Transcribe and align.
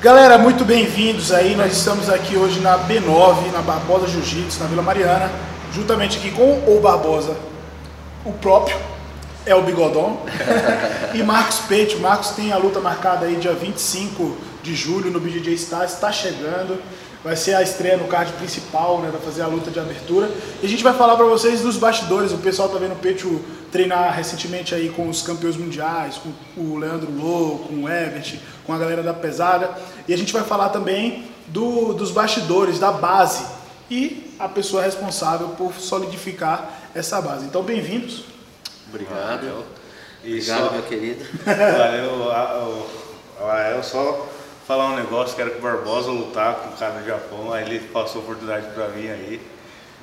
Galera, 0.00 0.38
muito 0.38 0.64
bem-vindos 0.64 1.30
aí. 1.30 1.54
Nós 1.54 1.76
estamos 1.76 2.08
aqui 2.08 2.34
hoje 2.34 2.58
na 2.60 2.78
B9, 2.78 3.52
na 3.52 3.60
Barbosa 3.60 4.06
Jiu-Jitsu, 4.06 4.58
na 4.60 4.66
Vila 4.66 4.80
Mariana, 4.80 5.30
juntamente 5.74 6.16
aqui 6.16 6.30
com 6.30 6.54
o 6.66 6.80
Barbosa, 6.80 7.36
o 8.24 8.32
próprio, 8.32 8.78
é 9.44 9.54
o 9.54 9.60
Bigodon, 9.60 10.24
e 11.12 11.22
Marcos 11.22 11.58
Peixe. 11.68 11.96
O 11.96 12.00
Marcos 12.00 12.30
tem 12.30 12.50
a 12.50 12.56
luta 12.56 12.80
marcada 12.80 13.26
aí 13.26 13.36
dia 13.36 13.52
25 13.52 14.38
de 14.62 14.74
julho 14.74 15.10
no 15.10 15.20
BJJ 15.20 15.52
Stars, 15.52 15.92
está 15.92 16.10
chegando. 16.10 16.80
Vai 17.22 17.36
ser 17.36 17.54
a 17.54 17.62
estreia 17.62 17.98
no 17.98 18.06
card 18.08 18.32
principal, 18.32 19.00
né? 19.00 19.10
Vai 19.12 19.20
fazer 19.20 19.42
a 19.42 19.46
luta 19.46 19.70
de 19.70 19.78
abertura. 19.78 20.30
E 20.62 20.66
a 20.66 20.68
gente 20.68 20.82
vai 20.82 20.94
falar 20.94 21.16
para 21.16 21.26
vocês 21.26 21.60
dos 21.60 21.76
bastidores. 21.76 22.32
O 22.32 22.38
pessoal 22.38 22.68
tá 22.70 22.78
vendo 22.78 22.92
o 22.92 22.96
Pecho 22.96 23.40
treinar 23.70 24.14
recentemente 24.14 24.74
aí 24.74 24.88
com 24.88 25.06
os 25.08 25.20
campeões 25.20 25.56
mundiais, 25.56 26.18
com 26.54 26.60
o 26.60 26.78
Leandro 26.78 27.12
Lô, 27.12 27.58
com 27.58 27.84
o 27.84 27.88
Ebert, 27.88 28.38
com 28.66 28.72
a 28.72 28.78
galera 28.78 29.02
da 29.02 29.12
pesada. 29.12 29.70
E 30.08 30.14
a 30.14 30.16
gente 30.16 30.32
vai 30.32 30.42
falar 30.42 30.70
também 30.70 31.26
do, 31.46 31.92
dos 31.92 32.10
bastidores, 32.10 32.78
da 32.78 32.90
base 32.90 33.44
e 33.90 34.34
a 34.38 34.48
pessoa 34.48 34.82
responsável 34.82 35.48
por 35.50 35.74
solidificar 35.74 36.70
essa 36.94 37.20
base. 37.20 37.44
Então, 37.44 37.62
bem-vindos. 37.62 38.24
Obrigado. 38.88 39.64
Obrigado, 40.24 40.64
só- 40.68 40.72
meu 40.72 40.82
querido. 40.84 41.24
Valeu, 41.44 42.14
o- 42.14 42.30
a- 43.44 43.70
eu 43.76 43.82
só 43.82 44.26
falar 44.70 44.86
um 44.90 44.94
negócio, 44.94 45.34
quero 45.34 45.50
que 45.50 45.58
o 45.58 45.60
Barbosa 45.60 46.12
lutar 46.12 46.54
com 46.54 46.68
o 46.68 46.72
cara 46.78 46.92
do 47.00 47.04
Japão, 47.04 47.52
aí 47.52 47.64
ele 47.64 47.80
passou 47.88 48.20
a 48.20 48.24
oportunidade 48.24 48.66
pra 48.72 48.86
mim 48.90 49.08
aí. 49.10 49.40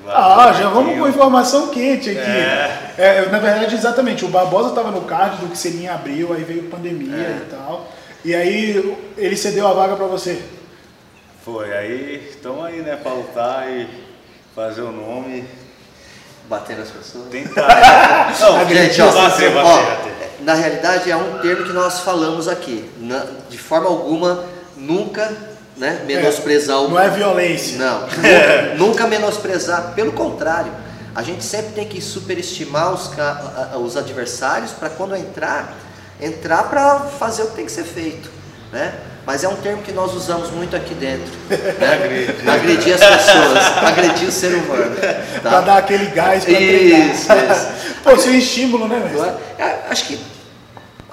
Ah, 0.06 0.52
já 0.52 0.68
vamos 0.68 0.98
com 0.98 1.08
informação 1.08 1.68
quente 1.68 2.10
aqui. 2.10 2.20
É. 2.20 2.94
É, 2.98 3.28
na 3.30 3.38
verdade, 3.38 3.74
exatamente, 3.74 4.26
o 4.26 4.28
Barbosa 4.28 4.68
estava 4.68 4.90
no 4.90 5.00
card 5.06 5.38
do 5.38 5.48
que 5.48 5.56
seria 5.56 5.84
em 5.84 5.88
abril, 5.88 6.34
aí 6.34 6.44
veio 6.44 6.64
pandemia 6.64 7.16
É. 7.16 7.42
e 7.46 7.50
tal. 7.50 7.88
E 8.22 8.34
aí 8.34 8.94
ele 9.16 9.36
cedeu 9.38 9.66
a 9.66 9.72
vaga 9.72 9.96
para 9.96 10.04
você. 10.04 10.38
Foi, 11.42 11.74
aí 11.74 12.28
estamos 12.30 12.62
aí, 12.66 12.82
né, 12.82 12.96
pra 13.02 13.12
lutar 13.14 13.66
e 13.70 13.88
fazer 14.54 14.82
o 14.82 14.92
nome. 14.92 15.46
Bater 16.46 16.76
nas 16.76 16.90
pessoas. 16.90 17.26
Tentar. 17.30 18.34
Não, 18.38 18.68
Gente, 18.68 19.00
ó, 19.00 19.12
bater, 19.12 19.50
bater, 19.50 19.56
ó, 19.56 19.76
bater. 19.82 20.12
na 20.40 20.52
realidade 20.54 21.10
é 21.10 21.16
um 21.16 21.38
termo 21.38 21.64
que 21.64 21.72
nós 21.72 22.00
falamos 22.00 22.48
aqui. 22.48 22.88
Na- 22.98 23.26
de 23.50 23.58
forma 23.58 23.86
alguma, 23.86 24.44
nunca 24.78 25.30
né, 25.76 26.02
menosprezar 26.06 26.80
o 26.80 26.88
Não 26.88 26.98
é 26.98 27.08
violência. 27.08 27.78
Não, 27.78 28.00
nunca, 28.08 28.74
nunca 28.76 29.06
menosprezar. 29.06 29.92
Pelo 29.94 30.12
contrário, 30.12 30.72
a 31.14 31.22
gente 31.22 31.44
sempre 31.44 31.72
tem 31.72 31.86
que 31.86 32.00
superestimar 32.00 32.92
os, 32.92 33.10
os 33.82 33.96
adversários 33.96 34.72
para 34.72 34.90
quando 34.90 35.16
entrar, 35.16 35.74
entrar 36.20 36.64
para 36.64 37.00
fazer 37.00 37.42
o 37.42 37.46
que 37.48 37.56
tem 37.56 37.64
que 37.64 37.72
ser 37.72 37.84
feito. 37.84 38.30
Né? 38.72 38.92
Mas 39.24 39.44
é 39.44 39.48
um 39.48 39.56
termo 39.56 39.82
que 39.82 39.92
nós 39.92 40.14
usamos 40.14 40.50
muito 40.50 40.74
aqui 40.74 40.94
dentro. 40.94 41.32
Né? 41.78 41.92
Agredir. 41.92 42.50
Agredir 42.50 42.94
as 42.94 43.00
pessoas, 43.00 43.76
agredir 43.84 44.28
o 44.28 44.32
ser 44.32 44.54
humano. 44.54 44.96
tá? 45.42 45.50
Pra 45.50 45.60
dar 45.60 45.78
aquele 45.78 46.06
gás 46.06 46.44
pra 46.44 46.54
treinar. 46.54 47.14
Isso, 47.14 47.28
isso. 47.32 47.98
Pô, 48.02 48.12
isso 48.12 48.28
é 48.28 48.30
um 48.30 48.34
estímulo, 48.34 48.88
né, 48.88 49.02
é? 49.58 49.62
É, 49.62 49.78
Acho 49.90 50.06
que 50.06 50.18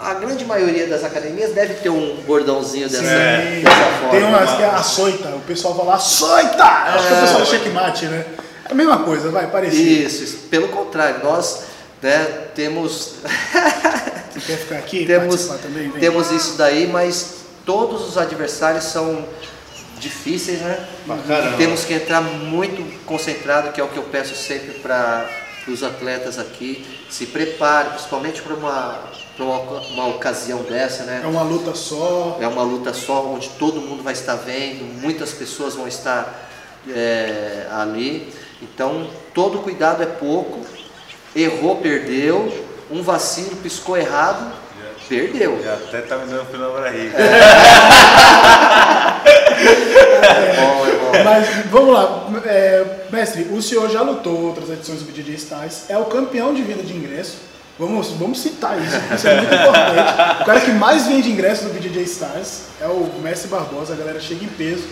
a 0.05 0.13
grande 0.13 0.45
maioria 0.45 0.85
das 0.87 1.03
academias 1.03 1.51
deve 1.51 1.75
ter 1.75 1.89
um 1.89 2.17
bordãozinho 2.27 2.87
dessa, 2.87 3.03
Sim. 3.03 3.63
dessa 3.63 3.85
forma. 3.99 4.11
Tem 4.11 4.23
umas 4.23 4.53
que 4.53 4.61
é 4.61 4.65
açoita, 4.67 5.29
o 5.29 5.41
pessoal 5.41 5.75
fala 5.75 5.95
açoita! 5.95 6.63
Acho 6.63 7.07
que 7.07 7.13
o 7.13 7.21
pessoal 7.21 7.41
é 7.41 7.45
checkmate, 7.45 8.05
né? 8.05 8.25
É 8.69 8.71
a 8.71 8.75
mesma 8.75 8.99
coisa, 8.99 9.29
vai, 9.29 9.47
parecido. 9.47 9.81
Isso, 9.81 10.23
isso. 10.23 10.37
Pelo 10.49 10.67
contrário, 10.69 11.23
nós 11.23 11.63
né, 12.01 12.49
temos, 12.53 13.15
Você 14.31 14.39
quer 14.45 14.57
ficar 14.57 14.77
aqui? 14.77 15.05
temos, 15.05 15.47
também? 15.47 15.89
Vem. 15.89 15.99
temos 15.99 16.31
isso 16.31 16.55
daí, 16.55 16.87
mas 16.87 17.37
todos 17.65 18.07
os 18.07 18.17
adversários 18.17 18.83
são 18.83 19.25
difíceis, 19.97 20.59
né? 20.59 20.85
Caramba. 21.27 21.57
Temos 21.57 21.83
que 21.83 21.93
entrar 21.93 22.21
muito 22.21 22.83
concentrado, 23.05 23.71
que 23.71 23.81
é 23.81 23.83
o 23.83 23.87
que 23.87 23.97
eu 23.97 24.03
peço 24.03 24.35
sempre 24.35 24.73
para 24.79 25.27
os 25.67 25.81
atletas 25.81 26.37
aqui. 26.37 26.85
Se 27.09 27.25
prepare, 27.25 27.89
principalmente 27.89 28.41
para 28.41 28.53
uma, 28.53 29.03
uma, 29.43 29.59
uma 29.59 30.07
ocasião 30.07 30.63
dessa, 30.63 31.03
né? 31.03 31.21
É 31.23 31.27
uma 31.27 31.43
luta 31.43 31.73
só. 31.75 32.37
É 32.39 32.47
uma 32.47 32.63
luta 32.63 32.93
só, 32.93 33.25
onde 33.25 33.49
todo 33.49 33.81
mundo 33.81 34.03
vai 34.03 34.13
estar 34.13 34.35
vendo, 34.35 34.83
muitas 35.01 35.33
pessoas 35.33 35.75
vão 35.75 35.87
estar 35.87 36.49
é, 36.89 37.67
ali. 37.71 38.33
Então, 38.61 39.07
todo 39.33 39.59
cuidado 39.59 40.03
é 40.03 40.05
pouco. 40.05 40.65
Errou, 41.35 41.77
perdeu. 41.77 42.65
Um 42.89 43.01
vacilo, 43.01 43.55
piscou 43.57 43.97
errado, 43.97 44.53
perdeu. 45.09 45.61
Já 45.63 45.73
até 45.73 46.01
tá 46.01 46.17
me 46.17 46.27
dando 46.27 46.57
na 46.57 46.69
barriga. 46.69 47.17
É 49.57 50.55
bom, 50.55 50.85
é 50.85 50.91
bom. 50.91 51.23
Mas 51.23 51.47
vamos 51.71 51.93
lá, 51.93 52.27
é, 52.45 52.85
mestre, 53.11 53.43
o 53.51 53.61
senhor 53.61 53.89
já 53.89 54.01
lutou 54.01 54.47
outras 54.47 54.69
edições 54.69 54.99
do 54.99 55.05
BJJ 55.05 55.35
Stars, 55.35 55.89
é 55.89 55.97
o 55.97 56.05
campeão 56.05 56.53
de 56.53 56.61
venda 56.61 56.83
de 56.83 56.93
ingresso. 56.93 57.37
Vamos, 57.77 58.07
vamos 58.11 58.39
citar 58.39 58.81
isso, 58.81 58.95
isso 59.13 59.27
é 59.27 59.41
muito 59.41 59.53
importante. 59.53 60.41
O 60.41 60.45
cara 60.45 60.61
que 60.61 60.71
mais 60.71 61.07
vende 61.07 61.29
ingresso 61.29 61.65
do 61.65 61.73
BJJ 61.73 62.03
Stars 62.03 62.61
é 62.79 62.87
o 62.87 63.11
Mestre 63.21 63.49
Barbosa, 63.49 63.93
a 63.93 63.97
galera 63.97 64.19
chega 64.19 64.45
em 64.45 64.49
peso. 64.49 64.87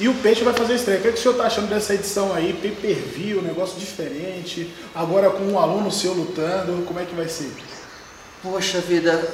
E 0.00 0.08
o 0.08 0.14
Peixe 0.14 0.44
vai 0.44 0.54
fazer 0.54 0.74
a 0.74 0.76
estreia. 0.76 0.98
O 1.00 1.02
que, 1.02 1.08
é 1.08 1.12
que 1.12 1.18
o 1.18 1.20
senhor 1.20 1.34
está 1.34 1.46
achando 1.46 1.68
dessa 1.68 1.92
edição 1.92 2.32
aí? 2.32 2.52
Pay 2.52 2.70
per 2.70 2.94
view, 2.94 3.42
negócio 3.42 3.78
diferente. 3.80 4.72
Agora 4.94 5.28
com 5.30 5.42
um 5.42 5.58
aluno 5.58 5.90
seu 5.90 6.12
lutando, 6.12 6.84
como 6.86 7.00
é 7.00 7.04
que 7.04 7.16
vai 7.16 7.28
ser? 7.28 7.50
Poxa 8.40 8.80
vida, 8.80 9.28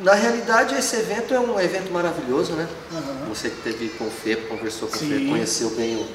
na 0.00 0.14
realidade 0.14 0.74
esse 0.74 0.96
evento 0.96 1.32
é 1.32 1.38
um 1.38 1.60
evento 1.60 1.92
maravilhoso, 1.92 2.54
né? 2.54 2.68
Aham. 2.92 3.28
Você 3.28 3.50
que 3.50 3.62
teve 3.62 3.90
com 3.90 4.06
o 4.06 4.10
FEPA, 4.10 4.48
conversou 4.48 4.88
com 4.88 4.96
o 4.96 4.98
Sim. 4.98 5.08
FEPA, 5.08 5.30
conheceu 5.30 5.70
bem 5.70 5.96
o. 5.96 6.06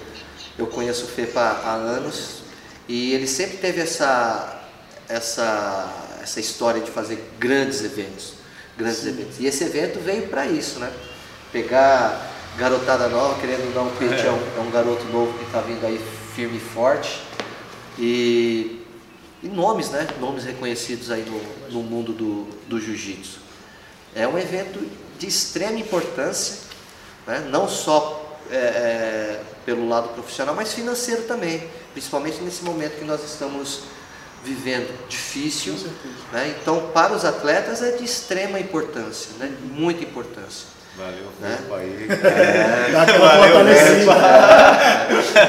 Eu 0.58 0.68
conheço 0.68 1.06
o 1.06 1.08
FEPA 1.08 1.40
há 1.40 1.74
anos 1.74 2.44
e 2.88 3.14
ele 3.14 3.28
sempre 3.28 3.58
teve 3.58 3.80
essa, 3.80 4.62
essa, 5.08 5.90
essa 6.24 6.40
história 6.40 6.82
de 6.82 6.90
fazer 6.90 7.22
grandes 7.38 7.84
eventos. 7.84 8.36
Grandes 8.78 9.06
eventos. 9.06 9.40
E 9.40 9.46
esse 9.46 9.66
evento 9.66 10.00
veio 10.00 10.30
para 10.30 10.46
isso, 10.46 10.80
né? 10.80 10.92
Pegar 11.52 12.32
garotada 12.58 13.10
nova, 13.10 13.40
querendo 13.42 13.74
dar 13.74 13.82
um 13.82 13.92
peixe, 13.98 14.26
é 14.26 14.32
um, 14.32 14.58
é 14.58 14.62
um 14.62 14.72
garoto 14.72 15.04
novo 15.06 15.38
que 15.38 15.44
está 15.44 15.60
vindo 15.60 15.86
aí 15.86 16.00
firme 16.34 16.58
e 16.58 16.62
forte. 16.62 17.22
E, 18.00 18.82
e 19.44 19.48
nomes, 19.50 19.90
né? 19.90 20.08
Nomes 20.20 20.46
reconhecidos 20.46 21.12
aí 21.12 21.26
no, 21.26 21.74
no 21.74 21.84
mundo 21.84 22.14
do, 22.14 22.46
do 22.70 22.80
jiu-jitsu. 22.80 23.40
É 24.16 24.26
um 24.26 24.38
evento 24.38 24.80
de 25.20 25.28
extrema 25.28 25.78
importância, 25.78 26.62
né? 27.28 27.46
não 27.50 27.68
só 27.68 28.40
é, 28.50 28.56
é, 28.56 29.42
pelo 29.66 29.90
lado 29.90 30.10
profissional, 30.10 30.56
mas 30.56 30.74
financeiro 30.74 31.24
também, 31.24 31.68
principalmente 31.92 32.42
nesse 32.42 32.64
momento 32.64 32.98
que 32.98 33.06
nós 33.06 33.24
estamos 33.24 33.84
vivendo 34.44 34.94
difícil. 35.08 35.76
Né? 36.32 36.56
Então, 36.62 36.90
para 36.94 37.14
os 37.14 37.24
atletas 37.26 37.82
é 37.82 37.92
de 37.92 38.04
extrema 38.04 38.60
importância, 38.60 39.32
né? 39.40 39.52
muita 39.62 40.04
importância. 40.04 40.74
Valeu, 40.96 41.26
Né? 41.40 41.58
Aí. 41.72 42.08
Aquela 43.02 43.38
Valeu, 43.38 43.54
fortalecida. 43.56 44.14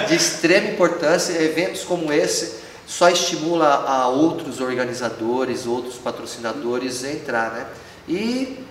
de 0.08 0.14
extrema 0.14 0.68
importância. 0.68 1.32
Eventos 1.34 1.84
como 1.84 2.10
esse 2.10 2.64
só 2.86 3.10
estimula 3.10 3.66
a 3.86 4.08
outros 4.08 4.60
organizadores, 4.60 5.66
outros 5.66 5.96
patrocinadores 5.96 7.04
a 7.04 7.10
entrar, 7.10 7.50
né? 7.50 7.66
E 8.08 8.64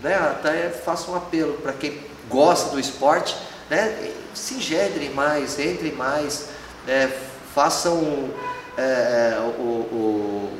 né, 0.00 0.14
até 0.14 0.68
faço 0.68 1.10
um 1.10 1.16
apelo 1.16 1.54
para 1.54 1.72
quem 1.72 2.02
gosta 2.28 2.70
do 2.70 2.80
esporte, 2.80 3.34
né? 3.70 4.10
Se 4.34 4.54
engedrem 4.54 5.10
mais, 5.10 5.58
entrem 5.58 5.92
mais, 5.92 6.48
é, 6.86 7.08
façam 7.54 8.30
é, 8.76 9.36
o, 9.40 9.60
o, 9.60 10.58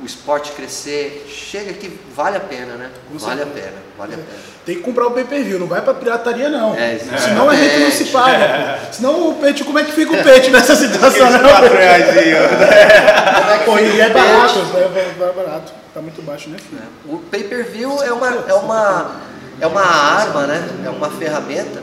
o 0.00 0.04
esporte 0.06 0.52
crescer. 0.52 1.26
Chega 1.28 1.72
que 1.72 1.98
vale 2.14 2.36
a 2.36 2.40
pena, 2.40 2.74
né? 2.74 2.90
Com 3.10 3.18
Vale 3.18 3.42
a 3.42 3.44
certeza. 3.44 3.66
pena, 3.66 3.82
vale 3.96 4.14
a 4.14 4.16
pena. 4.16 4.28
Tem 4.64 4.76
que 4.76 4.82
comprar 4.82 5.06
o 5.06 5.10
pay 5.12 5.24
per 5.24 5.42
view, 5.44 5.58
não 5.58 5.66
vai 5.66 5.80
pra 5.80 5.94
pirataria 5.94 6.48
não. 6.48 6.74
É. 6.74 6.98
Senão 6.98 7.48
a 7.48 7.54
gente 7.54 7.78
não 7.78 7.90
se 7.90 8.04
paga. 8.06 8.48
pô. 8.48 8.92
Senão 8.92 9.30
o 9.30 9.34
peixe, 9.36 9.64
como 9.64 9.78
é 9.78 9.84
que 9.84 9.92
fica 9.92 10.12
o 10.12 10.22
peixe 10.22 10.50
nessa 10.50 10.76
situação? 10.76 11.30
Né? 11.30 11.38
quatro 11.38 11.74
reais. 11.76 12.04
Como 12.04 13.50
é 13.50 13.58
que 13.58 13.64
Pô, 13.64 13.78
e 13.78 13.90
o 13.90 14.02
é 14.02 14.10
barato, 14.10 14.58
é 14.58 15.32
barato. 15.32 15.72
Tá 15.92 16.00
muito 16.00 16.22
baixo, 16.22 16.48
né, 16.48 16.58
filho? 16.58 16.82
O 17.06 17.18
pay-per-view 17.18 18.02
é 18.02 18.12
uma, 18.12 18.28
é, 18.46 18.54
uma, 18.54 19.16
é 19.60 19.66
uma 19.66 19.82
arma, 19.82 20.46
né? 20.46 20.68
é 20.84 20.90
uma 20.90 21.10
ferramenta, 21.10 21.82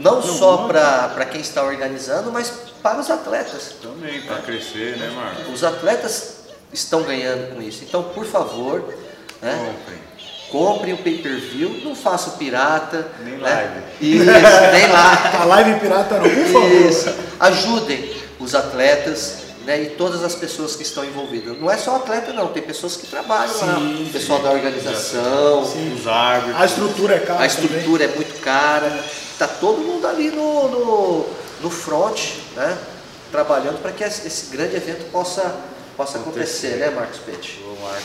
não 0.00 0.20
só 0.22 0.66
para 0.68 1.24
quem 1.26 1.40
está 1.40 1.62
organizando, 1.62 2.32
mas 2.32 2.52
para 2.84 3.00
os 3.00 3.10
atletas. 3.10 3.76
Também, 3.80 4.20
pra 4.20 4.36
crescer, 4.42 4.98
né, 4.98 5.08
Marcos? 5.08 5.54
Os 5.54 5.64
atletas 5.64 6.34
estão 6.70 7.02
ganhando 7.02 7.54
com 7.54 7.62
isso. 7.62 7.82
Então, 7.82 8.02
por 8.02 8.26
favor, 8.26 8.94
né? 9.40 9.74
Comprem. 9.74 10.04
Compre 10.50 10.92
o 10.92 10.98
pay-per-view, 10.98 11.80
não 11.82 11.96
faça 11.96 12.28
o 12.28 12.32
pirata. 12.34 13.08
Nem 13.24 13.38
né? 13.38 13.42
live. 13.42 13.82
Isso, 14.02 14.26
nem 14.70 14.86
live. 14.86 15.36
A 15.40 15.44
live 15.44 15.80
pirata 15.80 16.18
não, 16.18 16.28
por 16.28 16.46
favor. 16.46 16.70
Isso. 16.70 17.14
Ajudem 17.40 18.14
os 18.38 18.54
atletas, 18.54 19.38
né, 19.64 19.82
e 19.84 19.86
todas 19.90 20.22
as 20.22 20.34
pessoas 20.34 20.76
que 20.76 20.82
estão 20.82 21.06
envolvidas. 21.06 21.58
Não 21.58 21.70
é 21.70 21.78
só 21.78 21.96
atleta 21.96 22.34
não, 22.34 22.48
tem 22.48 22.62
pessoas 22.62 22.98
que 22.98 23.06
trabalham 23.06 23.56
lá, 23.60 23.76
Sim, 23.76 24.06
o 24.06 24.12
pessoal 24.12 24.42
da 24.42 24.50
organização, 24.50 25.64
Sim. 25.64 25.94
Os 25.94 26.06
árbitros. 26.06 26.60
A 26.60 26.66
estrutura 26.66 27.14
é 27.14 27.20
cara 27.20 27.40
a 27.40 27.46
estrutura 27.46 28.04
é 28.04 28.08
muito 28.08 28.38
cara, 28.42 29.04
tá 29.38 29.48
todo 29.48 29.78
mundo 29.78 30.06
ali 30.06 30.30
no, 30.30 30.68
no, 30.68 31.26
no 31.62 31.70
front, 31.70 32.43
né, 32.56 32.76
trabalhando 33.30 33.80
para 33.82 33.92
que 33.92 34.04
esse 34.04 34.46
grande 34.54 34.76
evento 34.76 35.10
possa, 35.10 35.54
possa 35.96 36.18
acontecer, 36.18 36.76
né 36.76 36.90
Marcos 36.90 37.18
Pete? 37.20 37.60
Ô, 37.64 37.76
Marcos. 37.82 38.04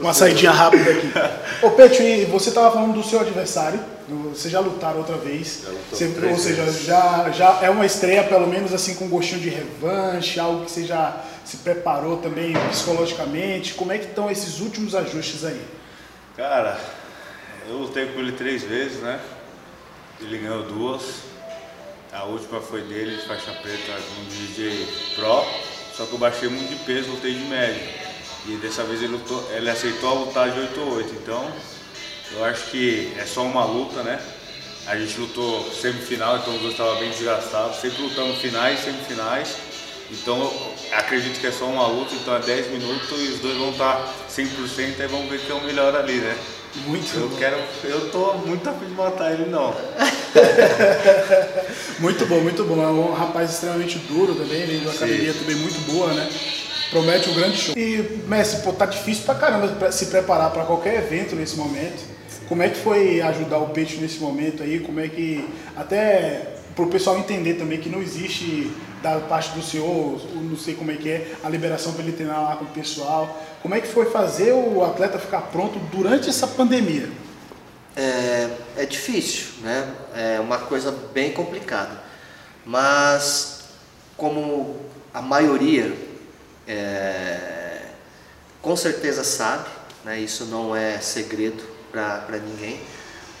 Uma 0.00 0.14
saidinha 0.14 0.50
rápida 0.50 0.90
aqui. 0.90 1.12
Ô 1.64 1.70
Petro, 1.70 2.02
e 2.02 2.24
você 2.26 2.48
estava 2.48 2.70
falando 2.72 2.94
do 2.94 3.02
seu 3.02 3.20
adversário, 3.20 3.80
você 4.34 4.48
já 4.50 4.60
lutaram 4.60 4.98
outra 4.98 5.16
vez, 5.16 5.62
Você- 5.90 6.12
ou 6.28 6.36
seja, 6.36 6.64
vezes. 6.64 6.82
já, 6.84 7.30
já 7.30 7.58
é 7.62 7.70
uma 7.70 7.86
estreia 7.86 8.24
pelo 8.24 8.46
menos 8.46 8.72
assim 8.74 8.94
com 8.94 9.08
gostinho 9.08 9.40
de 9.40 9.48
revanche, 9.48 10.38
algo 10.40 10.64
que 10.64 10.70
você 10.70 10.84
já 10.84 11.16
se 11.44 11.58
preparou 11.58 12.18
também 12.18 12.52
psicologicamente. 12.70 13.74
Como 13.74 13.92
é 13.92 13.98
que 13.98 14.06
estão 14.06 14.30
esses 14.30 14.60
últimos 14.60 14.94
ajustes 14.94 15.44
aí? 15.44 15.60
Cara, 16.36 16.78
eu 17.68 17.76
lutei 17.76 18.06
com 18.06 18.20
ele 18.20 18.32
três 18.32 18.62
vezes, 18.62 18.98
né? 19.00 19.20
Ele 20.20 20.38
ganhou 20.38 20.62
duas. 20.64 21.02
A 22.12 22.24
última 22.24 22.60
foi 22.60 22.82
dele, 22.82 23.16
de 23.16 23.26
faixa 23.26 23.52
preta, 23.62 23.92
com 23.92 24.24
DJ 24.28 24.86
Pro. 25.14 25.44
Só 25.96 26.04
que 26.04 26.12
eu 26.12 26.18
baixei 26.18 26.48
muito 26.48 26.68
de 26.68 26.76
peso, 26.84 27.10
lutei 27.10 27.32
de 27.32 27.44
médio. 27.44 27.82
E 28.46 28.56
dessa 28.56 28.82
vez 28.84 29.02
ele, 29.02 29.12
lutou, 29.12 29.48
ele 29.52 29.70
aceitou 29.70 30.10
a 30.10 30.14
lutar 30.14 30.50
de 30.50 30.60
8 30.60 30.80
a 30.80 30.84
8. 30.84 31.14
Então, 31.14 31.52
eu 32.32 32.44
acho 32.44 32.66
que 32.70 33.12
é 33.16 33.24
só 33.24 33.42
uma 33.42 33.64
luta, 33.64 34.02
né? 34.02 34.20
A 34.86 34.96
gente 34.98 35.18
lutou 35.20 35.64
semifinal, 35.72 36.36
então 36.36 36.54
os 36.54 36.60
dois 36.60 36.72
estavam 36.72 36.98
bem 36.98 37.10
desgastados. 37.10 37.76
Sempre 37.76 38.02
lutando 38.02 38.34
finais, 38.34 38.80
semifinais. 38.80 39.56
Então, 40.10 40.38
eu 40.38 40.98
acredito 40.98 41.40
que 41.40 41.46
é 41.46 41.52
só 41.52 41.64
uma 41.64 41.86
luta, 41.86 42.14
então 42.14 42.36
é 42.36 42.40
10 42.40 42.72
minutos 42.72 43.08
e 43.10 43.28
os 43.28 43.40
dois 43.40 43.56
vão 43.56 43.70
estar 43.70 44.06
100% 44.28 45.00
e 45.00 45.06
vamos 45.06 45.30
ver 45.30 45.40
quem 45.40 45.56
é 45.56 45.58
o 45.58 45.64
melhor 45.64 45.96
ali, 45.96 46.16
né? 46.16 46.36
Muito 46.86 47.16
Eu 47.16 47.28
bom. 47.28 47.36
quero, 47.36 47.56
eu 47.84 48.10
tô 48.10 48.34
muito 48.34 48.68
afim 48.68 48.84
de 48.86 48.92
matar 48.92 49.32
ele 49.32 49.46
não. 49.48 49.74
Muito 51.98 52.26
bom, 52.26 52.40
muito 52.40 52.64
bom. 52.64 52.82
É 52.82 52.86
um 52.86 53.12
rapaz 53.12 53.50
extremamente 53.50 53.98
duro 53.98 54.34
também, 54.34 54.62
ele 54.62 54.78
de 54.78 54.86
uma 54.86 54.94
academia 54.94 55.32
também 55.34 55.56
muito 55.56 55.78
boa, 55.92 56.12
né? 56.12 56.28
Promete 56.90 57.30
um 57.30 57.34
grande 57.34 57.56
show. 57.56 57.74
E, 57.76 58.20
Messi, 58.26 58.62
pô, 58.62 58.72
tá 58.72 58.86
difícil 58.86 59.24
pra 59.24 59.34
caramba 59.34 59.92
se 59.92 60.06
preparar 60.06 60.50
pra 60.50 60.64
qualquer 60.64 60.96
evento 60.96 61.36
nesse 61.36 61.56
momento. 61.56 62.02
Como 62.48 62.62
é 62.62 62.68
que 62.68 62.78
foi 62.78 63.20
ajudar 63.20 63.58
o 63.58 63.68
Peixe 63.68 63.96
nesse 63.98 64.18
momento 64.18 64.62
aí? 64.62 64.80
Como 64.80 65.00
é 65.00 65.08
que. 65.08 65.48
Até 65.76 66.54
pro 66.74 66.86
pessoal 66.88 67.18
entender 67.18 67.54
também 67.54 67.78
que 67.78 67.88
não 67.88 68.02
existe 68.02 68.70
da 69.02 69.20
parte 69.20 69.50
do 69.50 69.62
senhor, 69.62 70.20
não 70.34 70.56
sei 70.56 70.74
como 70.74 70.90
é 70.90 70.94
que 70.94 71.08
é, 71.08 71.32
a 71.42 71.48
liberação 71.48 71.92
para 71.92 72.02
ele 72.02 72.12
treinar 72.12 72.42
lá 72.42 72.56
com 72.56 72.64
o 72.64 72.68
pessoal. 72.68 73.42
Como 73.62 73.74
é 73.74 73.80
que 73.80 73.88
foi 73.88 74.06
fazer 74.06 74.52
o 74.52 74.84
atleta 74.84 75.18
ficar 75.18 75.42
pronto 75.42 75.78
durante 75.90 76.28
essa 76.28 76.46
pandemia? 76.46 77.08
É, 77.96 78.31
é 78.82 78.86
difícil, 78.86 79.46
né? 79.60 79.94
É 80.14 80.40
uma 80.40 80.58
coisa 80.58 80.90
bem 81.12 81.32
complicada. 81.32 82.02
Mas 82.66 83.60
como 84.16 84.80
a 85.14 85.22
maioria 85.22 85.96
é, 86.66 87.82
com 88.60 88.74
certeza 88.76 89.22
sabe, 89.24 89.68
né? 90.04 90.18
isso 90.18 90.46
não 90.46 90.74
é 90.74 90.98
segredo 91.00 91.62
para 91.90 92.38
ninguém, 92.38 92.80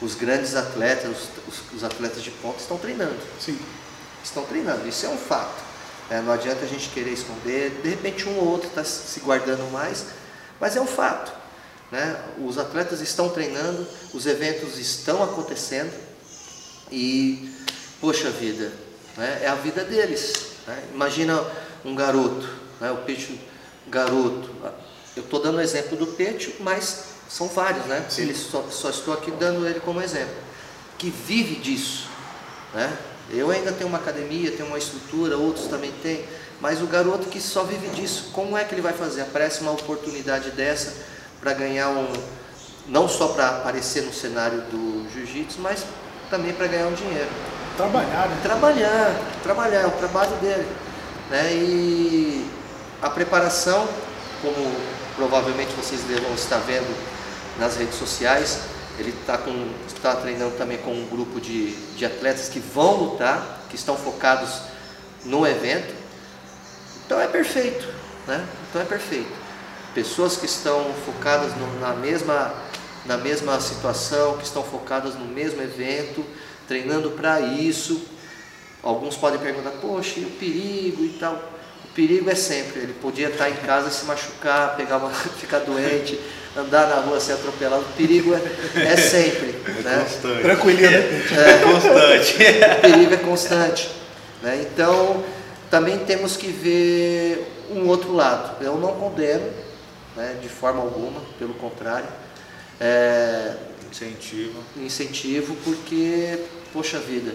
os 0.00 0.14
grandes 0.14 0.54
atletas, 0.56 1.10
os, 1.48 1.74
os- 1.74 1.84
atletas 1.84 2.22
de 2.22 2.30
ponta 2.30 2.60
estão 2.60 2.76
treinando 2.76 3.16
Sim. 3.40 3.58
estão 4.22 4.44
treinando, 4.44 4.86
isso 4.88 5.06
é 5.06 5.08
um 5.08 5.16
fato. 5.16 5.62
É, 6.10 6.20
não 6.20 6.32
adianta 6.32 6.64
a 6.64 6.68
gente 6.68 6.88
querer 6.90 7.12
esconder, 7.12 7.80
de 7.82 7.88
repente 7.88 8.28
um 8.28 8.36
ou 8.38 8.48
outro 8.48 8.68
está 8.68 8.84
se 8.84 9.20
guardando 9.20 9.70
mais, 9.72 10.06
mas 10.60 10.76
é 10.76 10.80
um 10.80 10.86
fato. 10.86 11.32
Né? 11.92 12.18
Os 12.42 12.56
atletas 12.56 13.02
estão 13.02 13.28
treinando, 13.28 13.86
os 14.14 14.24
eventos 14.24 14.78
estão 14.78 15.22
acontecendo 15.22 15.92
e, 16.90 17.52
poxa 18.00 18.30
vida, 18.30 18.72
né? 19.14 19.40
é 19.42 19.48
a 19.48 19.54
vida 19.54 19.84
deles. 19.84 20.32
né? 20.66 20.82
Imagina 20.94 21.44
um 21.84 21.94
garoto, 21.94 22.48
né? 22.80 22.90
o 22.90 22.96
Peixe 22.98 23.38
garoto. 23.88 24.48
Eu 25.14 25.22
estou 25.22 25.42
dando 25.42 25.58
o 25.58 25.60
exemplo 25.60 25.94
do 25.94 26.06
Peixe, 26.06 26.56
mas 26.60 27.04
são 27.28 27.46
vários, 27.48 27.84
né? 27.84 28.06
Sim. 28.08 28.22
Ele 28.22 28.34
só, 28.34 28.62
só 28.70 28.88
estou 28.88 29.12
aqui 29.12 29.30
dando 29.32 29.66
ele 29.66 29.80
como 29.80 30.00
exemplo. 30.00 30.34
Que 30.96 31.10
vive 31.10 31.56
disso. 31.56 32.08
Né? 32.72 32.96
Eu 33.28 33.50
ainda 33.50 33.70
tenho 33.70 33.88
uma 33.88 33.98
academia, 33.98 34.50
tenho 34.52 34.68
uma 34.68 34.78
estrutura, 34.78 35.36
outros 35.36 35.66
também 35.66 35.92
têm, 36.02 36.24
mas 36.58 36.80
o 36.80 36.86
garoto 36.86 37.28
que 37.28 37.40
só 37.40 37.64
vive 37.64 37.88
disso, 37.88 38.30
como 38.32 38.56
é 38.56 38.64
que 38.64 38.74
ele 38.74 38.80
vai 38.80 38.94
fazer? 38.94 39.20
Aparece 39.22 39.60
uma 39.60 39.72
oportunidade 39.72 40.50
dessa 40.52 40.94
para 41.42 41.52
ganhar 41.54 41.88
um, 41.88 42.06
não 42.86 43.08
só 43.08 43.28
para 43.28 43.48
aparecer 43.48 44.04
no 44.04 44.12
cenário 44.12 44.60
do 44.70 45.10
jiu-jitsu, 45.12 45.60
mas 45.60 45.84
também 46.30 46.52
para 46.52 46.68
ganhar 46.68 46.86
um 46.86 46.94
dinheiro. 46.94 47.28
Trabalhar, 47.76 48.28
né? 48.28 48.40
Trabalhar, 48.42 49.20
trabalhar, 49.42 49.80
é 49.80 49.86
o 49.86 49.90
trabalho 49.90 50.36
dele. 50.36 50.68
Né? 51.28 51.52
E 51.52 52.50
a 53.02 53.10
preparação, 53.10 53.88
como 54.40 54.72
provavelmente 55.16 55.72
vocês 55.74 56.02
devam 56.02 56.32
estar 56.34 56.58
vendo 56.58 56.96
nas 57.58 57.76
redes 57.76 57.96
sociais, 57.96 58.60
ele 58.98 59.10
está 59.10 59.38
está 59.88 60.14
treinando 60.16 60.56
também 60.56 60.78
com 60.78 60.92
um 60.92 61.06
grupo 61.08 61.40
de, 61.40 61.72
de 61.96 62.06
atletas 62.06 62.48
que 62.48 62.60
vão 62.60 62.94
lutar, 62.94 63.62
que 63.68 63.74
estão 63.74 63.96
focados 63.96 64.62
no 65.24 65.44
evento. 65.44 65.92
Então 67.04 67.20
é 67.20 67.26
perfeito, 67.26 67.86
né? 68.28 68.46
Então 68.68 68.80
é 68.80 68.84
perfeito. 68.84 69.41
Pessoas 69.94 70.36
que 70.36 70.46
estão 70.46 70.92
focadas 71.04 71.52
no- 71.56 71.80
na 71.80 71.94
mesma 71.94 72.52
na 73.04 73.16
mesma 73.16 73.60
situação, 73.60 74.36
que 74.38 74.44
estão 74.44 74.62
focadas 74.62 75.16
no 75.16 75.24
mesmo 75.24 75.60
evento, 75.60 76.24
treinando 76.68 77.10
para 77.10 77.40
isso. 77.40 78.00
Alguns 78.80 79.16
podem 79.16 79.40
perguntar, 79.40 79.70
poxa, 79.80 80.20
e 80.20 80.24
o 80.24 80.30
perigo 80.30 81.02
e 81.04 81.16
tal? 81.18 81.34
O 81.84 81.88
perigo 81.96 82.30
é 82.30 82.34
sempre, 82.36 82.78
ele 82.78 82.92
podia 83.02 83.26
estar 83.28 83.50
em 83.50 83.56
casa 83.56 83.88
e 83.88 83.92
se 83.92 84.04
machucar, 84.04 84.76
pegar 84.76 84.98
uma, 84.98 85.10
ficar 85.36 85.58
doente, 85.58 86.16
andar 86.56 86.86
na 86.86 86.94
rua 87.00 87.18
ser 87.18 87.32
atropelado. 87.32 87.82
O 87.82 87.96
perigo 87.96 88.32
é, 88.34 88.82
é 88.84 88.96
sempre. 88.96 89.48
né? 89.82 90.06
Constante. 90.08 90.42
Tranquilinho, 90.42 90.90
né? 90.92 91.22
Constante. 91.64 92.36
O 92.78 92.80
perigo 92.82 93.14
é 93.14 93.16
constante. 93.16 93.90
Né? 94.42 94.64
Então, 94.70 95.24
também 95.68 95.98
temos 95.98 96.36
que 96.36 96.46
ver 96.46 97.66
um 97.68 97.88
outro 97.88 98.12
lado. 98.14 98.62
Eu 98.64 98.76
não 98.76 98.94
condeno, 98.94 99.42
né, 100.16 100.38
de 100.40 100.48
forma 100.48 100.80
alguma, 100.80 101.20
pelo 101.38 101.54
contrário. 101.54 102.08
É, 102.80 103.54
Incentivo. 103.90 104.58
incentivo 104.76 105.54
porque, 105.64 106.38
poxa 106.72 106.98
vida, 106.98 107.34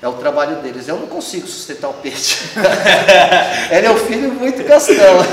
é 0.00 0.06
o 0.06 0.12
trabalho 0.12 0.56
deles. 0.56 0.86
Eu 0.86 0.98
não 0.98 1.06
consigo 1.06 1.46
sustentar 1.48 1.88
o 1.88 1.94
peixe. 1.94 2.50
Ele 3.70 3.86
é 3.86 3.90
um 3.90 3.96
filho 3.96 4.30
muito 4.32 4.62
castão. 4.64 4.94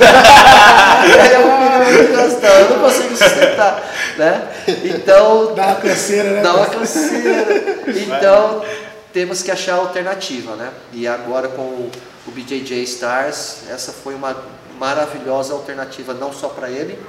Ele 1.03 1.34
é 1.34 1.39
um 1.39 1.58
filho 1.58 2.00
muito 2.00 2.15
castão. 2.15 2.50
Eu 2.50 2.70
não 2.72 2.79
consigo 2.79 3.15
sustentar. 3.15 3.94
Né? 4.17 4.48
Então, 4.86 5.53
Dá 5.53 5.67
uma 5.67 5.75
canseira, 5.75 6.32
né? 6.32 6.41
Dá 6.41 6.56
uma 6.56 6.65
canseira. 6.65 7.46
Então, 7.88 8.63
temos 9.12 9.44
que 9.44 9.51
achar 9.51 9.75
alternativa, 9.75 10.56
né? 10.56 10.72
E 10.91 11.08
agora 11.08 11.50
com 11.50 11.62
o, 11.62 11.91
o 12.27 12.32
BJJ 12.32 12.82
Stars, 12.84 13.58
essa 13.70 13.91
foi 13.91 14.15
uma 14.15 14.36
maravilhosa 14.77 15.53
alternativa, 15.53 16.13
não 16.13 16.32
só 16.34 16.50
para 16.50 16.70
ele, 16.70 17.00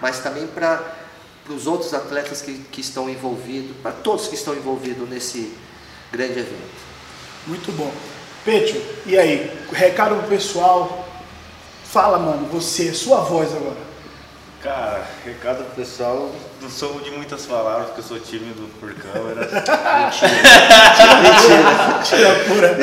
mas 0.00 0.20
também 0.20 0.46
para 0.46 0.82
os 1.48 1.66
outros 1.66 1.92
atletas 1.92 2.40
que, 2.40 2.58
que 2.70 2.80
estão 2.80 3.08
envolvidos, 3.08 3.76
para 3.82 3.92
todos 3.92 4.28
que 4.28 4.34
estão 4.34 4.54
envolvidos 4.54 5.08
nesse 5.08 5.52
grande 6.10 6.38
evento. 6.38 6.84
Muito 7.46 7.70
bom. 7.72 7.92
Petio, 8.44 8.82
e 9.06 9.18
aí? 9.18 9.50
Recado 9.72 10.16
pro 10.16 10.28
pessoal. 10.28 11.08
Fala, 11.84 12.18
mano, 12.18 12.46
você, 12.46 12.92
sua 12.92 13.20
voz 13.20 13.54
agora. 13.54 13.94
Cara, 14.62 15.06
recado 15.24 15.64
pro 15.64 15.74
pessoal, 15.74 16.30
não 16.60 16.70
sou 16.70 16.98
de 17.00 17.10
muitas 17.10 17.44
palavras, 17.44 17.88
porque 17.88 18.00
eu 18.00 18.04
sou 18.04 18.18
tímido 18.18 18.66
por 18.80 18.94
câmera. 18.94 19.46
Tira 22.02 22.34
pura. 22.46 22.74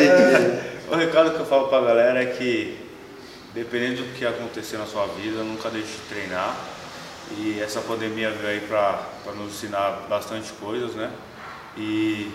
o 0.92 0.96
recado 0.96 1.32
que 1.32 1.40
eu 1.40 1.46
falo 1.46 1.70
pra 1.70 1.82
galera 1.82 2.22
é 2.22 2.28
que, 2.28 2.78
dependendo 3.54 4.04
do 4.04 4.14
que 4.18 4.26
acontecer 4.26 4.78
na 4.78 4.86
sua 4.86 5.08
vida, 5.08 5.44
nunca 5.44 5.70
deixe 5.70 5.94
de 5.94 6.02
treinar. 6.10 6.56
E 7.38 7.60
essa 7.62 7.82
pandemia 7.82 8.30
veio 8.32 8.48
aí 8.48 8.60
pra 8.68 9.08
nos 9.36 9.54
ensinar 9.54 10.08
bastante 10.10 10.52
coisas, 10.54 10.94
né? 10.96 11.12
E 11.78 12.32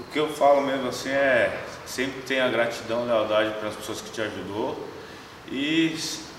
o 0.00 0.04
que 0.04 0.18
eu 0.18 0.28
falo 0.28 0.62
mesmo 0.62 0.88
assim 0.88 1.10
é 1.10 1.62
sempre 1.86 2.22
tenha 2.22 2.48
gratidão 2.48 3.04
e 3.04 3.06
lealdade 3.06 3.58
para 3.58 3.68
as 3.68 3.76
pessoas 3.76 4.00
que 4.00 4.10
te 4.10 4.22
ajudou 4.22 4.88
e 5.50 5.94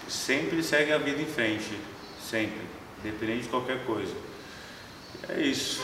sempre 0.07 0.63
segue 0.63 0.91
a 0.91 0.97
vida 0.97 1.21
em 1.21 1.25
frente, 1.25 1.77
sempre, 2.19 2.61
independente 3.03 3.43
de 3.43 3.49
qualquer 3.49 3.85
coisa. 3.85 4.13
É 5.29 5.41
isso. 5.41 5.81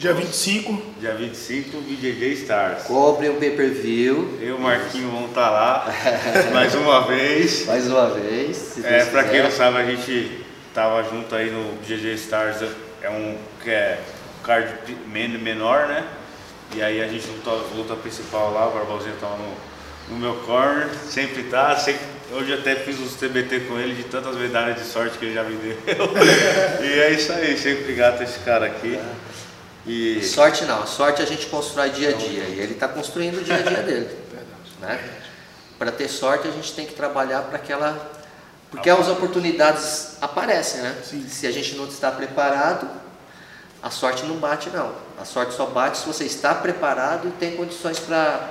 Dia 0.00 0.14
25. 0.14 0.82
Dia 0.98 1.14
25, 1.14 1.78
BJJ 1.82 2.32
Stars. 2.32 2.84
Cobre 2.84 3.28
o 3.28 3.34
pay-per-view. 3.34 4.38
Eu 4.40 4.48
e 4.48 4.52
o 4.52 4.58
Marquinho 4.58 5.10
vamos 5.10 5.28
estar 5.28 5.50
lá 5.50 5.92
mais 6.54 6.74
uma 6.74 7.06
vez. 7.06 7.66
Mais 7.66 7.86
uma 7.86 8.08
vez. 8.08 8.82
É, 8.82 9.04
pra 9.04 9.24
quem 9.24 9.32
quiser. 9.32 9.42
não 9.42 9.50
sabe, 9.50 9.76
a 9.76 9.84
gente 9.84 10.42
tava 10.72 11.02
junto 11.02 11.34
aí 11.34 11.50
no 11.50 11.74
BJJ 11.82 12.14
Stars, 12.14 12.64
é 13.02 13.10
um 13.10 13.36
que 13.62 13.68
é 13.68 14.00
card 14.42 14.72
menor, 15.06 15.86
né? 15.86 16.02
E 16.74 16.82
aí 16.82 17.02
a 17.02 17.06
gente 17.06 17.26
luta, 17.26 17.50
luta 17.76 17.94
principal 17.94 18.54
lá, 18.54 18.68
o 18.68 18.70
Barbosinha 18.70 19.14
tava 19.20 19.36
no, 19.36 20.14
no 20.14 20.18
meu 20.18 20.36
corner, 20.46 20.88
sempre 20.94 21.42
tá, 21.42 21.76
sempre, 21.76 22.00
hoje 22.32 22.54
até 22.54 22.74
fiz 22.74 22.98
os 23.00 23.16
TBT 23.16 23.66
com 23.68 23.78
ele 23.78 23.92
de 23.92 24.04
tantas 24.04 24.34
medalhas 24.36 24.76
de 24.76 24.86
sorte 24.86 25.18
que 25.18 25.26
ele 25.26 25.34
já 25.34 25.44
me 25.44 25.56
deu. 25.56 25.76
e 26.80 27.00
é 27.00 27.12
isso 27.12 27.30
aí, 27.34 27.54
sempre 27.58 27.92
grato 27.92 28.22
a 28.22 28.24
esse 28.24 28.38
cara 28.38 28.64
aqui. 28.64 28.98
E 29.86 30.22
Sorte 30.22 30.64
não, 30.64 30.86
sorte 30.86 31.22
a 31.22 31.24
gente 31.24 31.46
constrói 31.46 31.90
dia 31.90 32.10
a 32.10 32.12
dia 32.12 32.44
e 32.44 32.60
ele 32.60 32.74
está 32.74 32.86
construindo 32.86 33.38
o 33.38 33.44
dia 33.44 33.56
a 33.56 33.62
dia 33.62 33.82
dele. 33.82 34.20
Né? 34.80 34.98
Para 35.78 35.92
ter 35.92 36.08
sorte 36.08 36.48
a 36.48 36.50
gente 36.50 36.72
tem 36.72 36.86
que 36.86 36.94
trabalhar 36.94 37.42
para 37.42 37.56
aquela. 37.56 38.10
Porque 38.70 38.88
as 38.88 39.08
oportunidades 39.08 40.16
aparecem, 40.22 40.80
né? 40.80 40.96
Sim. 41.04 41.28
Se 41.28 41.46
a 41.46 41.50
gente 41.50 41.74
não 41.74 41.86
está 41.86 42.10
preparado, 42.10 42.88
a 43.82 43.90
sorte 43.90 44.24
não 44.24 44.36
bate 44.36 44.70
não. 44.70 44.90
A 45.20 45.24
sorte 45.26 45.52
só 45.52 45.66
bate 45.66 45.98
se 45.98 46.06
você 46.06 46.24
está 46.24 46.54
preparado 46.54 47.28
e 47.28 47.30
tem 47.32 47.56
condições 47.56 47.98
para 47.98 48.48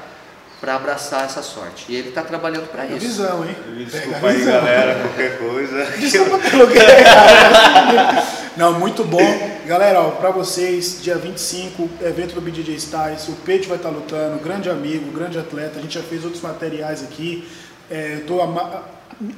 para 0.59 0.75
abraçar 0.75 1.23
essa 1.23 1.41
sorte. 1.41 1.85
E 1.87 1.95
ele 1.95 2.09
está 2.09 2.21
trabalhando 2.21 2.67
para 2.67 2.85
isso. 2.85 2.99
visão, 2.99 3.45
hein? 3.45 3.55
desculpa 3.89 4.27
aí, 4.27 4.43
galera, 4.43 5.01
qualquer 5.01 5.37
coisa. 5.39 5.85
Desculpa 5.97 6.37
pelo 6.37 6.67
que 6.67 6.77
é, 6.77 7.03
cara. 7.03 8.27
Não, 8.57 8.77
muito 8.77 9.05
bom. 9.05 9.58
Galera, 9.69 10.01
ó, 10.01 10.09
pra 10.09 10.31
vocês, 10.31 10.97
dia 10.99 11.15
25, 11.15 11.87
evento 12.01 12.33
do 12.33 12.41
BJJ 12.41 12.73
Styles, 12.73 13.27
o 13.27 13.33
Peixe 13.45 13.67
vai 13.67 13.77
estar 13.77 13.89
lutando, 13.89 14.39
grande 14.43 14.67
amigo, 14.67 15.11
grande 15.11 15.37
atleta. 15.37 15.77
A 15.77 15.81
gente 15.83 15.93
já 15.93 16.01
fez 16.01 16.23
outros 16.25 16.41
materiais 16.41 17.03
aqui. 17.03 17.47
É, 17.87 18.21
tô 18.25 18.41
ama- 18.41 18.81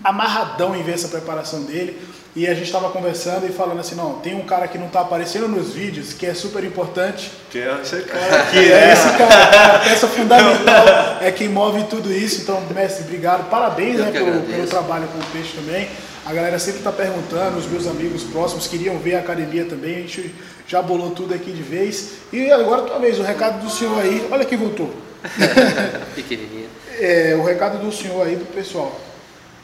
amarradão 0.02 0.74
em 0.74 0.84
ver 0.84 0.94
essa 0.94 1.10
preparação 1.10 1.64
dele. 1.64 2.02
E 2.34 2.48
a 2.48 2.54
gente 2.54 2.68
estava 2.68 2.90
conversando 2.92 3.46
e 3.46 3.52
falando 3.52 3.82
assim, 3.82 3.94
não, 3.96 4.20
tem 4.20 4.34
um 4.34 4.46
cara 4.46 4.70
que 4.70 4.78
não 4.78 4.88
tá 4.88 5.02
aparecendo 5.02 5.50
nos 5.50 5.74
vídeos, 5.74 6.14
que 6.14 6.26
é 6.26 6.34
super 6.34 6.64
importante. 6.64 7.30
Que 7.50 7.60
é 7.60 7.80
esse 7.82 8.02
cara 8.04 8.42
aqui, 8.44 8.58
É 8.58 8.86
né? 8.86 8.94
esse 8.94 9.18
cara, 9.18 9.76
a 9.76 9.80
peça 9.80 10.08
fundamental, 10.08 10.86
é 11.20 11.30
quem 11.34 11.50
move 11.50 11.84
tudo 11.90 12.10
isso. 12.10 12.44
Então, 12.44 12.62
mestre, 12.74 13.04
obrigado. 13.04 13.50
Parabéns 13.50 14.00
né, 14.00 14.06
que 14.14 14.18
pelo, 14.18 14.40
pelo 14.44 14.66
trabalho 14.66 15.10
com 15.10 15.20
o 15.20 15.26
peixe 15.34 15.58
também. 15.58 15.90
A 16.24 16.34
galera 16.34 16.60
sempre 16.60 16.80
está 16.80 16.92
perguntando, 16.92 17.58
os 17.58 17.66
meus 17.66 17.88
amigos 17.88 18.24
próximos 18.24 18.68
queriam 18.68 19.00
ver 19.00 19.16
a 19.16 19.20
academia 19.20 19.66
também. 19.66 19.96
A 19.96 20.02
gente 20.02 20.36
já 20.68 20.82
bolou 20.82 21.12
tudo 21.12 21.34
aqui 21.34 21.52
de 21.52 21.64
vez. 21.64 22.12
E 22.32 22.52
agora, 22.52 22.84
tua 22.84 23.00
vez, 23.00 23.18
o 23.20 23.24
recado 23.24 23.64
do 23.64 23.70
senhor 23.70 24.00
aí. 24.00 24.28
Olha 24.32 24.46
quem 24.46 24.58
voltou. 24.58 24.94
Pequenininha. 26.14 26.70
É, 27.00 27.36
o 27.36 27.44
recado 27.44 27.80
do 27.80 27.92
senhor 27.92 28.26
aí 28.26 28.36
pro 28.36 28.46
pessoal. 28.46 29.00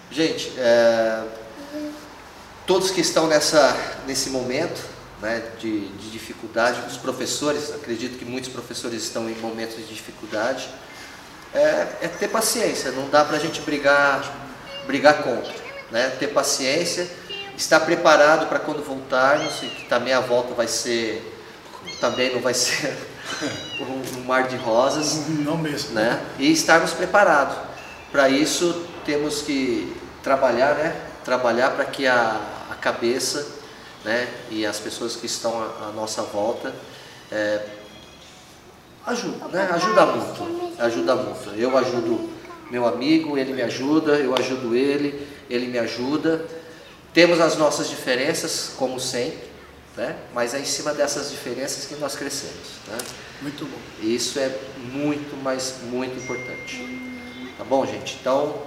Gente, 0.09 0.51
é, 0.57 1.23
todos 2.65 2.89
que 2.89 3.01
estão 3.01 3.27
nessa, 3.27 3.77
nesse 4.07 4.31
momento 4.31 4.83
né, 5.21 5.43
de, 5.59 5.89
de 5.89 6.09
dificuldade, 6.09 6.81
os 6.87 6.97
professores, 6.97 7.71
acredito 7.73 8.17
que 8.17 8.25
muitos 8.25 8.49
professores 8.49 9.03
estão 9.03 9.29
em 9.29 9.35
momentos 9.35 9.77
de 9.77 9.83
dificuldade, 9.83 10.67
é, 11.53 11.87
é 12.01 12.07
ter 12.07 12.29
paciência, 12.29 12.91
não 12.91 13.09
dá 13.09 13.23
para 13.23 13.37
a 13.37 13.39
gente 13.39 13.61
brigar, 13.61 14.49
brigar 14.87 15.23
contra. 15.23 15.66
Né? 15.91 16.09
Ter 16.19 16.27
paciência, 16.27 17.07
estar 17.55 17.79
preparado 17.81 18.47
para 18.47 18.59
quando 18.59 18.83
voltarmos, 18.83 19.61
e 19.63 19.67
que 19.67 19.85
também 19.85 20.13
a 20.13 20.19
volta 20.19 20.53
vai 20.53 20.67
ser, 20.67 21.23
também 21.99 22.33
não 22.33 22.41
vai 22.41 22.53
ser 22.53 22.95
um, 23.79 24.23
mar 24.25 24.47
de 24.47 24.57
rosas 24.57 25.27
Não 25.27 25.57
mesmo. 25.57 25.93
né? 25.93 26.21
E 26.37 26.51
estarmos 26.51 26.91
preparados. 26.91 27.57
Para 28.11 28.29
isso 28.29 28.85
temos 29.05 29.41
que 29.41 29.95
trabalhar, 30.23 30.75
né? 30.75 30.95
Trabalhar 31.23 31.71
para 31.71 31.85
que 31.85 32.07
a, 32.07 32.39
a 32.69 32.75
cabeça, 32.75 33.45
né? 34.03 34.27
E 34.49 34.65
as 34.65 34.79
pessoas 34.79 35.15
que 35.15 35.25
estão 35.25 35.61
à, 35.61 35.87
à 35.87 35.91
nossa 35.93 36.21
volta 36.21 36.73
é, 37.31 37.65
ajuda, 39.05 39.47
né? 39.47 39.69
Ajuda 39.73 40.05
muito, 40.05 40.81
ajuda 40.81 41.15
muito. 41.15 41.49
Eu 41.57 41.77
ajudo 41.77 42.29
meu 42.69 42.85
amigo, 42.85 43.37
ele 43.37 43.53
me 43.53 43.61
ajuda, 43.61 44.15
eu 44.15 44.35
ajudo 44.37 44.75
ele, 44.75 45.27
ele 45.49 45.67
me 45.67 45.79
ajuda. 45.79 46.45
Temos 47.13 47.39
as 47.39 47.57
nossas 47.57 47.89
diferenças, 47.89 48.73
como 48.77 48.99
sempre, 48.99 49.47
né? 49.95 50.15
Mas 50.33 50.53
é 50.53 50.59
em 50.59 50.65
cima 50.65 50.93
dessas 50.93 51.31
diferenças 51.31 51.85
que 51.85 51.95
nós 51.95 52.15
crescemos, 52.15 52.67
né? 52.87 52.97
Muito 53.41 53.65
bom. 53.65 53.77
E 54.01 54.15
Isso 54.15 54.39
é 54.39 54.55
muito, 54.77 55.35
mas 55.43 55.75
muito 55.83 56.17
importante. 56.17 56.81
Tá 57.57 57.63
bom, 57.63 57.85
gente? 57.85 58.17
Então, 58.19 58.63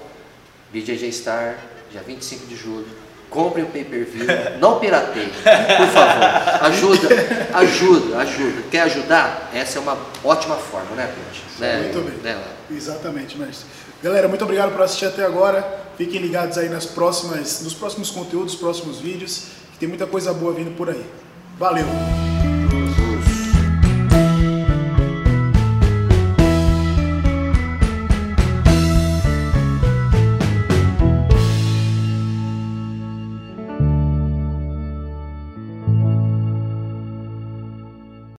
BJJ 0.73 1.13
Star, 1.13 1.59
dia 1.91 2.03
25 2.03 2.47
de 2.47 2.57
julho. 2.57 3.10
Compre 3.31 3.63
o 3.63 3.67
pay-per-view. 3.67 4.27
Não 4.59 4.81
pirateie, 4.81 5.29
por 5.29 5.87
favor. 5.87 6.65
Ajuda, 6.67 7.09
ajuda, 7.55 8.19
ajuda. 8.19 8.63
Quer 8.71 8.81
ajudar? 8.83 9.51
Essa 9.55 9.79
é 9.79 9.81
uma 9.81 9.97
ótima 10.25 10.57
forma, 10.57 10.97
né, 10.97 11.07
Pete? 11.07 11.43
Né, 11.61 11.83
Muito 11.85 12.01
bem. 12.11 12.19
né? 12.35 12.43
Exatamente, 12.71 13.39
mestre. 13.39 13.67
Galera, 14.03 14.27
muito 14.27 14.43
obrigado 14.43 14.73
por 14.73 14.83
assistir 14.83 15.07
até 15.07 15.25
agora. 15.25 15.65
Fiquem 15.97 16.21
ligados 16.21 16.59
aí 16.59 16.69
nas 16.69 16.87
próximas, 16.87 17.61
nos 17.63 17.75
próximos 17.75 18.11
conteúdos, 18.11 18.55
próximos 18.57 18.99
vídeos, 18.99 19.45
que 19.73 19.79
tem 19.79 19.89
muita 19.89 20.07
coisa 20.07 20.33
boa 20.33 20.53
vindo 20.53 20.75
por 20.77 20.89
aí. 20.89 21.05
Valeu! 21.59 22.20